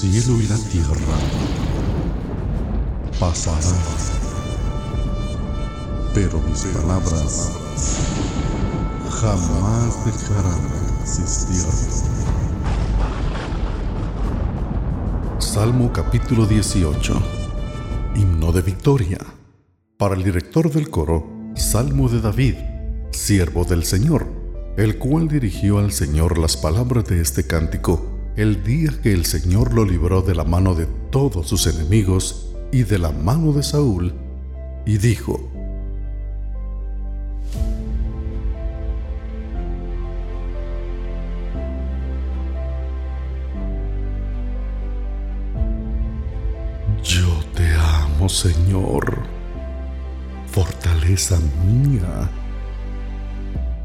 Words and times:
cielo 0.00 0.40
y 0.40 0.46
la 0.46 0.56
tierra 0.56 1.18
pasarán, 3.18 3.74
pero 6.14 6.40
mis 6.42 6.60
palabras 6.66 7.50
jamás 9.10 10.04
dejarán 10.04 10.68
de 10.68 11.02
existir. 11.02 11.64
Salmo 15.40 15.92
capítulo 15.92 16.46
18 16.46 17.20
Himno 18.14 18.52
de 18.52 18.62
Victoria. 18.62 19.18
Para 19.96 20.14
el 20.14 20.22
director 20.22 20.70
del 20.70 20.90
coro, 20.90 21.26
Salmo 21.56 22.08
de 22.08 22.20
David, 22.20 22.54
siervo 23.10 23.64
del 23.64 23.82
Señor, 23.82 24.28
el 24.76 24.96
cual 24.98 25.26
dirigió 25.26 25.80
al 25.80 25.90
Señor 25.90 26.38
las 26.38 26.56
palabras 26.56 27.04
de 27.06 27.20
este 27.20 27.48
cántico 27.48 28.17
el 28.38 28.62
día 28.62 28.92
que 29.02 29.12
el 29.12 29.26
Señor 29.26 29.74
lo 29.74 29.84
libró 29.84 30.22
de 30.22 30.32
la 30.32 30.44
mano 30.44 30.76
de 30.76 30.86
todos 31.10 31.48
sus 31.48 31.66
enemigos 31.66 32.54
y 32.70 32.84
de 32.84 32.96
la 32.96 33.10
mano 33.10 33.52
de 33.52 33.64
Saúl, 33.64 34.14
y 34.86 34.96
dijo, 34.98 35.50
Yo 47.02 47.40
te 47.56 47.74
amo, 47.74 48.28
Señor, 48.28 49.18
fortaleza 50.46 51.40
mía. 51.66 52.30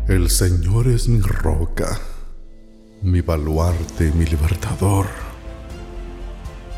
El 0.08 0.30
Señor 0.30 0.90
es 0.90 1.08
mi 1.08 1.22
roca 1.22 2.00
mi 3.04 3.20
baluarte, 3.20 4.14
mi 4.14 4.26
libertador, 4.26 5.08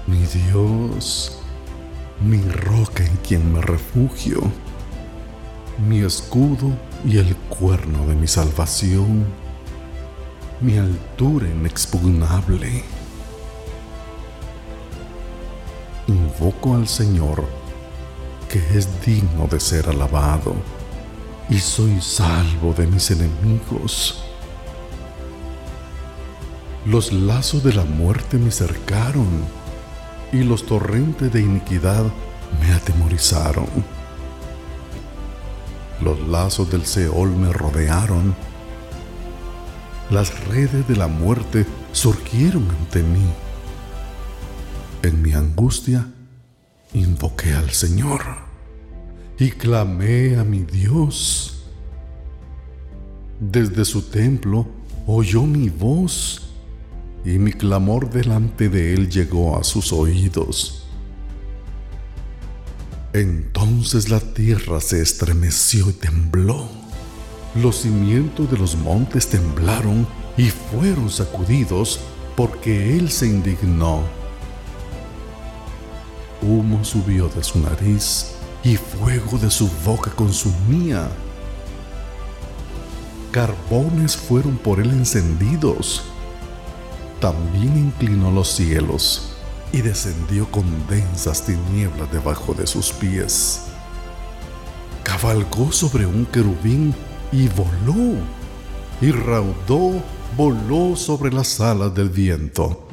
mi 0.08 0.26
Dios, 0.26 1.38
mi 2.20 2.42
roca 2.50 3.06
en 3.06 3.16
quien 3.18 3.54
me 3.54 3.62
refugio, 3.62 4.42
mi 5.88 6.02
escudo 6.02 6.72
y 7.06 7.20
el 7.20 7.36
cuerno 7.36 8.08
de 8.08 8.16
mi 8.16 8.28
salvación, 8.28 9.24
mi 10.62 10.80
altura 10.80 11.48
inexpugnable. 11.48 12.84
Invoco 16.08 16.74
al 16.74 16.88
Señor, 16.88 17.46
que 18.50 18.58
es 18.76 18.90
digno 19.06 19.46
de 19.46 19.60
ser 19.60 19.90
alabado, 19.90 20.56
y 21.52 21.60
soy 21.60 22.02
salvo 22.02 22.74
de 22.74 22.88
mis 22.88 23.12
enemigos 23.12 24.25
los 26.86 27.12
lazos 27.12 27.64
de 27.64 27.74
la 27.74 27.84
muerte 27.84 28.38
me 28.38 28.52
cercaron 28.52 29.28
y 30.32 30.44
los 30.44 30.68
torrentes 30.68 31.34
de 31.34 31.42
iniquidad 31.42 32.06
me 32.62 32.72
atemorizaron. 32.74 33.68
Los 36.02 36.20
lazos 36.28 36.70
del 36.70 36.86
Seol 36.86 37.36
me 37.36 37.52
rodearon. 37.52 38.36
Las 40.12 40.46
redes 40.46 40.88
de 40.88 40.96
la 40.96 41.08
muerte 41.08 41.66
surgieron 41.92 42.70
ante 42.70 43.02
mí. 43.02 43.26
En 45.02 45.22
mi 45.24 45.34
angustia 45.34 46.08
invoqué 46.94 47.54
al 47.54 47.72
Señor 47.72 48.22
y 49.40 49.50
clamé 49.50 50.38
a 50.38 50.44
mi 50.44 50.60
Dios. 50.60 51.64
Desde 53.40 53.86
su 53.86 54.04
templo 54.04 54.68
oyó 55.08 55.44
mi 55.44 55.70
voz 55.70 56.45
y 57.26 57.40
mi 57.40 57.52
clamor 57.52 58.12
delante 58.12 58.70
de 58.70 58.94
él 58.94 59.10
llegó 59.10 59.58
a 59.58 59.64
sus 59.64 59.92
oídos. 59.92 60.84
Entonces 63.14 64.10
la 64.10 64.20
tierra 64.20 64.80
se 64.80 65.02
estremeció 65.02 65.90
y 65.90 65.94
tembló. 65.94 66.68
Los 67.56 67.82
cimientos 67.82 68.52
de 68.52 68.58
los 68.58 68.76
montes 68.76 69.28
temblaron 69.28 70.08
y 70.38 70.50
fueron 70.50 71.10
sacudidos 71.10 72.00
porque 72.36 72.96
él 72.96 73.10
se 73.10 73.26
indignó. 73.26 74.04
Humo 76.44 76.84
subió 76.86 77.28
de 77.30 77.44
su 77.44 77.60
nariz 77.60 78.34
y 78.64 78.76
fuego 78.76 79.40
de 79.40 79.50
su 79.50 79.68
boca 79.84 80.12
consumía. 80.12 81.10
Carbones 83.32 84.16
fueron 84.16 84.58
por 84.58 84.80
él 84.80 84.92
encendidos 84.92 86.04
también 87.20 87.78
inclinó 87.78 88.32
los 88.32 88.50
cielos 88.50 89.32
y 89.72 89.82
descendió 89.82 90.50
con 90.52 90.66
densas 90.88 91.46
tinieblas 91.46 92.12
debajo 92.12 92.54
de 92.54 92.68
sus 92.68 92.92
pies. 92.92 93.64
Cabalgó 95.04 95.72
sobre 95.72 96.06
un 96.06 96.26
querubín 96.26 96.94
y 97.32 97.48
voló, 97.50 98.16
y 99.02 99.12
raudó, 99.12 100.02
voló 100.38 100.96
sobre 100.96 101.32
las 101.32 101.60
alas 101.60 101.94
del 101.94 102.10
viento. 102.10 102.88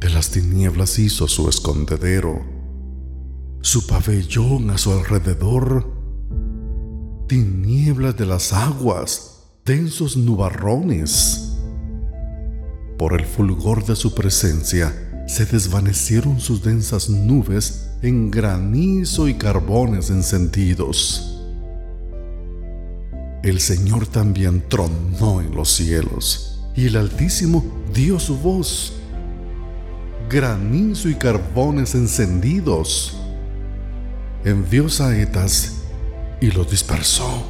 De 0.00 0.10
las 0.10 0.30
tinieblas 0.30 0.98
hizo 0.98 1.28
su 1.28 1.48
escondedero, 1.48 2.44
su 3.60 3.86
pabellón 3.86 4.70
a 4.70 4.78
su 4.78 4.92
alrededor, 4.92 5.90
tinieblas 7.26 8.16
de 8.16 8.26
las 8.26 8.52
aguas, 8.52 9.44
densos 9.64 10.16
nubarrones 10.16 11.53
por 12.96 13.18
el 13.18 13.26
fulgor 13.26 13.84
de 13.84 13.96
su 13.96 14.14
presencia, 14.14 14.94
se 15.26 15.46
desvanecieron 15.46 16.40
sus 16.40 16.62
densas 16.62 17.08
nubes 17.08 17.90
en 18.02 18.30
granizo 18.30 19.28
y 19.28 19.34
carbones 19.34 20.10
encendidos. 20.10 21.40
El 23.42 23.60
Señor 23.60 24.06
también 24.06 24.62
tronó 24.68 25.40
en 25.40 25.54
los 25.54 25.70
cielos, 25.70 26.62
y 26.74 26.86
el 26.86 26.96
Altísimo 26.96 27.64
dio 27.92 28.18
su 28.18 28.38
voz. 28.38 28.94
Granizo 30.30 31.08
y 31.08 31.14
carbones 31.14 31.94
encendidos. 31.94 33.16
Envió 34.44 34.88
saetas 34.88 35.82
y 36.40 36.50
los 36.50 36.70
dispersó. 36.70 37.46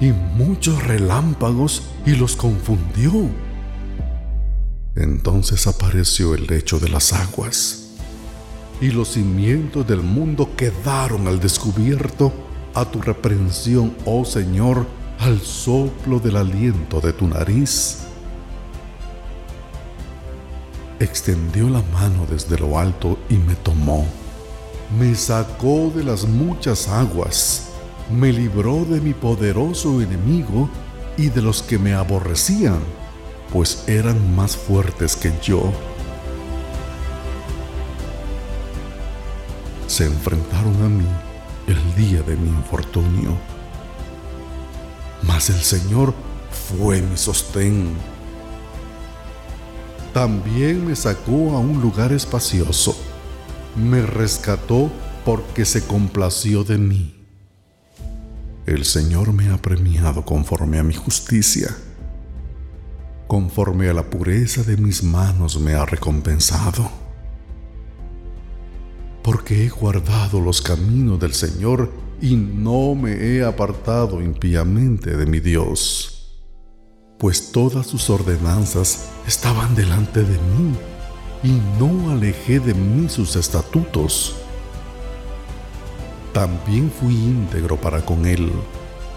Y 0.00 0.12
muchos 0.12 0.82
relámpagos 0.84 1.82
y 2.06 2.12
los 2.12 2.36
confundió 2.36 3.28
entonces 4.96 5.66
apareció 5.66 6.34
el 6.34 6.46
lecho 6.46 6.78
de 6.78 6.88
las 6.88 7.12
aguas, 7.12 7.90
y 8.80 8.90
los 8.90 9.12
cimientos 9.12 9.86
del 9.86 10.02
mundo 10.02 10.50
quedaron 10.56 11.28
al 11.28 11.38
descubierto 11.38 12.32
a 12.74 12.84
tu 12.84 13.00
reprensión, 13.00 13.94
oh 14.04 14.24
Señor, 14.24 14.86
al 15.18 15.40
soplo 15.40 16.18
del 16.18 16.36
aliento 16.36 17.00
de 17.00 17.12
tu 17.12 17.28
nariz. 17.28 17.98
Extendió 20.98 21.68
la 21.68 21.82
mano 21.92 22.26
desde 22.28 22.58
lo 22.58 22.78
alto 22.78 23.18
y 23.28 23.34
me 23.34 23.54
tomó. 23.54 24.06
Me 24.98 25.14
sacó 25.14 25.92
de 25.94 26.04
las 26.04 26.24
muchas 26.24 26.88
aguas, 26.88 27.68
me 28.10 28.32
libró 28.32 28.84
de 28.84 29.00
mi 29.00 29.14
poderoso 29.14 30.00
enemigo 30.00 30.68
y 31.16 31.28
de 31.28 31.42
los 31.42 31.62
que 31.62 31.78
me 31.78 31.94
aborrecían 31.94 32.80
pues 33.52 33.84
eran 33.86 34.34
más 34.34 34.56
fuertes 34.56 35.16
que 35.16 35.32
yo. 35.42 35.72
Se 39.86 40.06
enfrentaron 40.06 40.82
a 40.82 40.88
mí 40.88 41.06
el 41.66 41.94
día 41.96 42.22
de 42.22 42.36
mi 42.36 42.48
infortunio. 42.48 43.36
Mas 45.22 45.50
el 45.50 45.60
Señor 45.60 46.14
fue 46.50 47.02
mi 47.02 47.16
sostén. 47.16 47.94
También 50.14 50.86
me 50.86 50.96
sacó 50.96 51.54
a 51.54 51.58
un 51.58 51.80
lugar 51.80 52.12
espacioso. 52.12 52.96
Me 53.76 54.02
rescató 54.02 54.90
porque 55.24 55.64
se 55.64 55.84
complació 55.86 56.64
de 56.64 56.78
mí. 56.78 57.16
El 58.66 58.84
Señor 58.84 59.32
me 59.32 59.50
ha 59.50 59.56
premiado 59.56 60.24
conforme 60.24 60.78
a 60.78 60.82
mi 60.82 60.94
justicia 60.94 61.76
conforme 63.30 63.88
a 63.88 63.94
la 63.94 64.02
pureza 64.02 64.64
de 64.64 64.76
mis 64.76 65.04
manos 65.04 65.60
me 65.60 65.74
ha 65.74 65.86
recompensado. 65.86 66.90
Porque 69.22 69.64
he 69.64 69.68
guardado 69.68 70.40
los 70.40 70.60
caminos 70.60 71.20
del 71.20 71.32
Señor 71.32 71.92
y 72.20 72.34
no 72.34 72.96
me 72.96 73.12
he 73.12 73.44
apartado 73.44 74.20
impíamente 74.20 75.16
de 75.16 75.26
mi 75.26 75.38
Dios, 75.38 76.40
pues 77.20 77.52
todas 77.52 77.86
sus 77.86 78.10
ordenanzas 78.10 79.10
estaban 79.28 79.76
delante 79.76 80.24
de 80.24 80.36
mí 80.36 80.74
y 81.44 81.60
no 81.78 82.10
alejé 82.10 82.58
de 82.58 82.74
mí 82.74 83.08
sus 83.08 83.36
estatutos. 83.36 84.34
También 86.32 86.90
fui 86.90 87.14
íntegro 87.14 87.80
para 87.80 88.04
con 88.04 88.26
él 88.26 88.50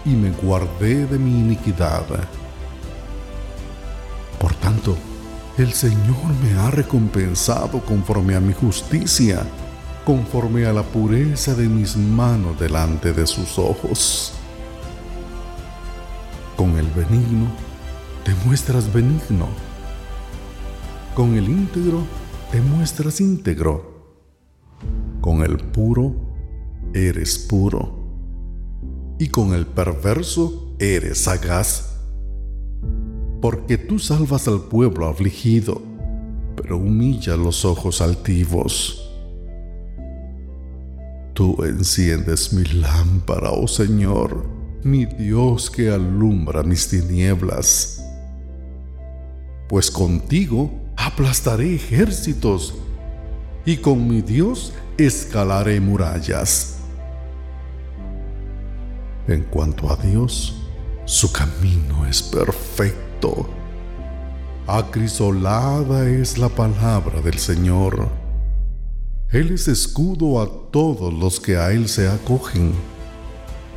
y 0.04 0.10
me 0.10 0.30
guardé 0.30 1.04
de 1.04 1.18
mi 1.18 1.32
iniquidad 1.32 2.04
por 4.38 4.54
tanto, 4.54 4.96
el 5.56 5.72
Señor 5.72 6.34
me 6.42 6.58
ha 6.58 6.70
recompensado 6.70 7.80
conforme 7.84 8.34
a 8.34 8.40
mi 8.40 8.52
justicia, 8.52 9.46
conforme 10.04 10.66
a 10.66 10.72
la 10.72 10.82
pureza 10.82 11.54
de 11.54 11.68
mis 11.68 11.96
manos 11.96 12.58
delante 12.58 13.12
de 13.12 13.26
sus 13.26 13.58
ojos. 13.58 14.32
Con 16.56 16.76
el 16.76 16.86
benigno 16.88 17.46
te 18.24 18.34
muestras 18.46 18.92
benigno, 18.92 19.48
con 21.14 21.36
el 21.36 21.48
íntegro 21.48 22.02
te 22.50 22.60
muestras 22.60 23.20
íntegro, 23.20 24.16
con 25.20 25.42
el 25.42 25.56
puro 25.58 26.14
eres 26.92 27.38
puro, 27.38 27.96
y 29.18 29.28
con 29.28 29.54
el 29.54 29.66
perverso 29.66 30.74
eres 30.78 31.22
sagaz 31.22 31.93
porque 33.44 33.76
tú 33.76 33.98
salvas 33.98 34.48
al 34.48 34.58
pueblo 34.58 35.06
afligido, 35.06 35.82
pero 36.56 36.78
humilla 36.78 37.36
los 37.36 37.66
ojos 37.66 38.00
altivos. 38.00 39.06
Tú 41.34 41.62
enciendes 41.62 42.54
mi 42.54 42.64
lámpara, 42.64 43.50
oh 43.50 43.68
Señor, 43.68 44.46
mi 44.82 45.04
Dios 45.04 45.70
que 45.70 45.90
alumbra 45.90 46.62
mis 46.62 46.88
tinieblas. 46.88 48.02
Pues 49.68 49.90
contigo 49.90 50.70
aplastaré 50.96 51.74
ejércitos 51.74 52.74
y 53.66 53.76
con 53.76 54.08
mi 54.08 54.22
Dios 54.22 54.72
escalaré 54.96 55.80
murallas. 55.80 56.78
En 59.28 59.42
cuanto 59.42 59.92
a 59.92 59.96
Dios, 59.96 60.62
su 61.04 61.30
camino 61.30 62.06
es 62.06 62.22
perfecto 62.22 63.03
Acrisolada 64.66 66.08
es 66.08 66.38
la 66.38 66.48
palabra 66.48 67.20
del 67.20 67.38
Señor. 67.38 68.08
Él 69.30 69.52
es 69.52 69.68
escudo 69.68 70.40
a 70.40 70.70
todos 70.70 71.12
los 71.12 71.40
que 71.40 71.56
a 71.56 71.70
Él 71.72 71.88
se 71.88 72.08
acogen. 72.08 72.72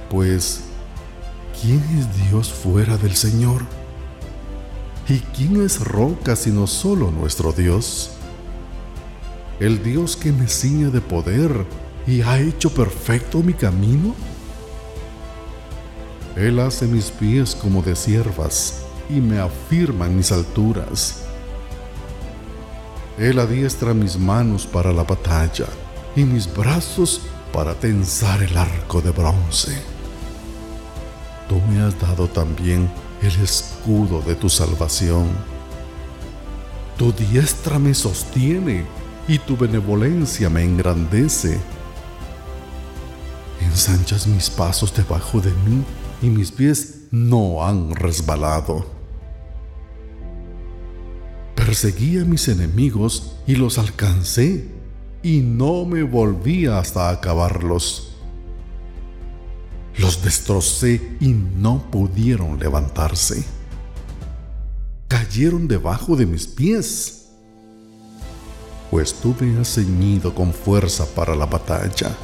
Pues, 0.10 0.62
¿quién 1.62 1.82
es 1.98 2.30
Dios 2.30 2.52
fuera 2.52 2.98
del 2.98 3.16
Señor? 3.16 3.64
¿Y 5.08 5.20
quién 5.36 5.64
es 5.64 5.80
roca 5.82 6.36
sino 6.36 6.68
solo 6.68 7.12
nuestro 7.12 7.52
Dios? 7.54 8.12
El 9.60 9.82
Dios 9.84 10.16
que 10.16 10.32
me 10.32 10.48
ciñe 10.48 10.90
de 10.90 11.02
poder 11.02 11.66
y 12.06 12.22
ha 12.22 12.40
hecho 12.40 12.70
perfecto 12.70 13.42
mi 13.44 13.54
camino. 13.54 14.14
Él 16.36 16.60
hace 16.60 16.86
mis 16.86 17.12
pies 17.12 17.56
como 17.56 17.82
de 17.82 17.96
siervas 17.96 18.87
y 19.09 19.21
me 19.21 19.39
afirma 19.39 20.06
en 20.06 20.18
mis 20.18 20.31
alturas. 20.31 21.24
Él 23.18 23.39
adiestra 23.39 23.94
mis 23.94 24.18
manos 24.18 24.68
para 24.68 24.94
la 24.94 25.04
batalla 25.04 25.68
y 26.15 26.24
mis 26.24 26.54
brazos 26.54 27.21
para 27.51 27.74
tensar 27.74 28.44
el 28.44 28.56
arco 28.57 29.01
de 29.01 29.12
bronce. 29.12 29.75
Tú 31.50 31.59
me 31.69 31.81
has 31.81 32.00
dado 32.00 32.27
también 32.27 32.89
el 33.21 33.44
escudo 33.44 34.21
de 34.21 34.36
tu 34.36 34.50
salvación. 34.50 35.30
Tu 36.98 37.12
diestra 37.12 37.80
me 37.80 37.94
sostiene 37.94 38.86
y 39.27 39.39
tu 39.39 39.57
benevolencia 39.57 40.50
me 40.50 40.63
engrandece. 40.63 41.59
Ensanchas 43.62 44.27
mis 44.27 44.50
pasos 44.50 44.94
debajo 44.94 45.39
de 45.39 45.51
mí 45.51 45.83
y 46.21 46.27
mis 46.27 46.51
pies 46.51 46.95
no 47.12 47.65
han 47.65 47.95
resbalado. 47.95 48.97
Perseguí 51.68 52.18
a 52.18 52.24
mis 52.24 52.48
enemigos 52.48 53.34
y 53.46 53.56
los 53.56 53.78
alcancé, 53.78 54.69
y 55.22 55.42
no 55.42 55.84
me 55.84 56.02
volví 56.02 56.66
hasta 56.66 57.10
acabarlos. 57.10 58.14
Los 59.98 60.24
destrocé 60.24 61.18
y 61.19 61.28
no 61.28 61.84
pudieron 61.92 62.58
levantarse. 62.58 63.44
Cayeron 65.10 65.68
debajo 65.68 66.16
de 66.16 66.25
mis 66.25 66.48
pies, 66.48 67.31
pues 68.90 69.14
tú 69.16 69.36
me 69.38 69.60
has 69.60 69.74
ceñido 69.74 70.34
con 70.34 70.54
fuerza 70.54 71.06
para 71.06 71.36
la 71.36 71.48
batalla. 71.48 72.16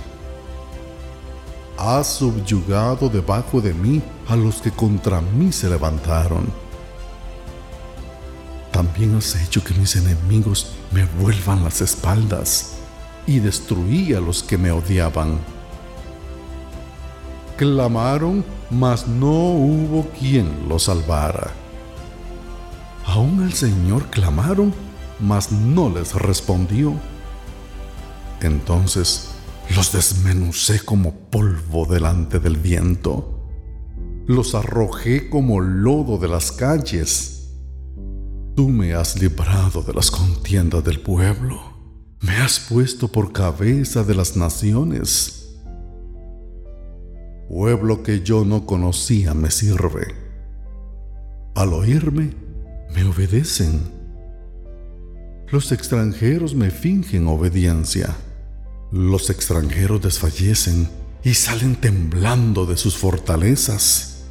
Has 1.77 2.07
subyugado 2.07 3.09
debajo 3.09 3.59
de 3.59 3.73
mí 3.73 4.01
a 4.29 4.37
los 4.37 4.61
que 4.61 4.71
contra 4.71 5.19
mí 5.19 5.51
se 5.51 5.69
levantaron 5.69 6.62
también 8.83 9.15
has 9.15 9.35
hecho 9.41 9.63
que 9.63 9.73
mis 9.75 9.95
enemigos 9.95 10.73
me 10.91 11.05
vuelvan 11.05 11.63
las 11.63 11.79
espaldas 11.79 12.73
y 13.25 13.39
destruí 13.39 14.13
a 14.13 14.19
los 14.19 14.43
que 14.43 14.57
me 14.57 14.71
odiaban. 14.71 15.39
Clamaron, 17.55 18.43
mas 18.69 19.07
no 19.07 19.51
hubo 19.51 20.05
quien 20.19 20.67
los 20.67 20.83
salvara. 20.83 21.51
Aún 23.05 23.43
al 23.43 23.53
Señor 23.53 24.07
clamaron, 24.09 24.73
mas 25.19 25.51
no 25.51 25.89
les 25.89 26.13
respondió. 26.13 26.93
Entonces 28.41 29.29
los 29.75 29.93
desmenucé 29.93 30.81
como 30.83 31.13
polvo 31.13 31.85
delante 31.85 32.39
del 32.39 32.57
viento. 32.57 33.39
Los 34.27 34.55
arrojé 34.55 35.29
como 35.29 35.61
lodo 35.61 36.17
de 36.17 36.27
las 36.27 36.51
calles 36.51 37.42
Tú 38.55 38.69
me 38.69 38.93
has 38.93 39.19
librado 39.19 39.81
de 39.81 39.93
las 39.93 40.11
contiendas 40.11 40.83
del 40.83 40.99
pueblo, 40.99 41.59
me 42.21 42.33
has 42.37 42.59
puesto 42.59 43.07
por 43.07 43.33
cabeza 43.33 44.03
de 44.03 44.13
las 44.13 44.37
naciones. 44.37 45.57
Pueblo 47.49 48.03
que 48.03 48.21
yo 48.21 48.45
no 48.45 48.67
conocía 48.67 49.33
me 49.33 49.49
sirve. 49.49 50.05
Al 51.55 51.73
oírme, 51.73 52.35
me 52.93 53.03
obedecen. 53.05 53.81
Los 55.51 55.71
extranjeros 55.71 56.53
me 56.53 56.69
fingen 56.69 57.27
obediencia. 57.27 58.15
Los 58.91 59.31
extranjeros 59.31 59.99
desfallecen 59.99 60.87
y 61.23 61.33
salen 61.33 61.75
temblando 61.75 62.67
de 62.67 62.77
sus 62.77 62.95
fortalezas. 62.95 64.25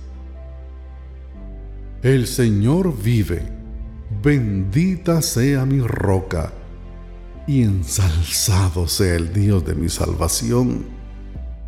El 2.04 2.28
Señor 2.28 2.96
vive 2.96 3.61
Bendita 4.22 5.20
sea 5.20 5.66
mi 5.66 5.80
roca 5.80 6.52
y 7.48 7.64
ensalzado 7.64 8.86
sea 8.86 9.16
el 9.16 9.32
Dios 9.32 9.66
de 9.66 9.74
mi 9.74 9.88
salvación, 9.88 10.84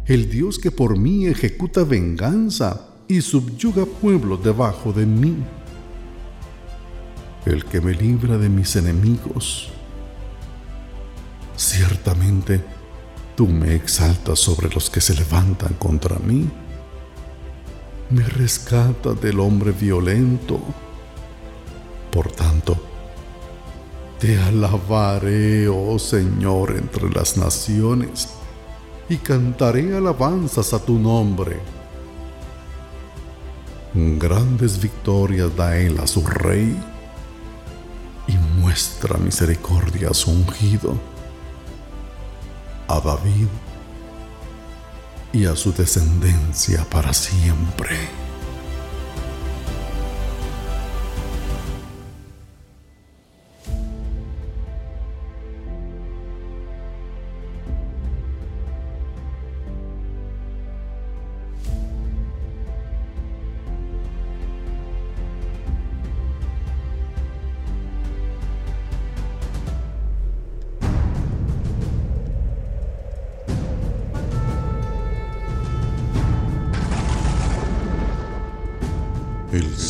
el 0.07 0.31
Dios 0.31 0.61
que 0.61 0.71
por 0.71 0.97
mí 0.97 1.27
ejecuta 1.27 1.83
venganza 1.83 2.91
y 3.09 3.23
subyuga 3.23 3.85
pueblos 3.87 4.45
debajo 4.45 4.93
de 4.93 5.05
mí, 5.05 5.37
el 7.45 7.65
que 7.65 7.81
me 7.81 7.93
libra 7.93 8.39
de 8.39 8.49
mis 8.49 8.77
enemigos. 8.77 9.71
Ciertamente, 11.57 12.63
tú 13.35 13.49
me 13.49 13.75
exaltas 13.75 14.39
sobre 14.39 14.73
los 14.73 14.91
que 14.91 15.01
se 15.01 15.15
levantan 15.15 15.75
contra 15.75 16.21
mí. 16.21 16.49
Me 18.11 18.23
rescatas 18.23 19.21
del 19.21 19.41
hombre 19.41 19.73
violento 19.73 20.61
por 22.15 22.31
tanto, 22.31 22.77
te 24.21 24.39
alabaré, 24.39 25.67
oh 25.67 25.99
Señor, 25.99 26.77
entre 26.77 27.11
las 27.11 27.37
naciones, 27.37 28.29
y 29.09 29.17
cantaré 29.17 29.97
alabanzas 29.97 30.73
a 30.73 30.79
tu 30.79 30.97
nombre. 30.97 31.59
Grandes 33.93 34.81
victorias 34.81 35.55
da 35.57 35.77
él 35.77 35.99
a 35.99 36.07
su 36.07 36.25
rey 36.25 36.81
y 38.29 38.37
muestra 38.61 39.19
misericordia 39.19 40.11
a 40.11 40.15
su 40.15 40.31
ungido, 40.31 40.97
a 42.87 43.01
David 43.01 43.49
y 45.33 45.47
a 45.47 45.57
su 45.57 45.73
descendencia 45.73 46.87
para 46.89 47.13
siempre. 47.13 48.24